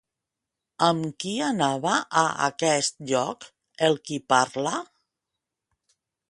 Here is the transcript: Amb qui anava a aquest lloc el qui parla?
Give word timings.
Amb 0.85 1.09
qui 1.23 1.33
anava 1.47 1.93
a 2.21 2.23
aquest 2.45 2.97
lloc 3.11 3.47
el 3.89 4.01
qui 4.09 4.19
parla? 4.35 4.75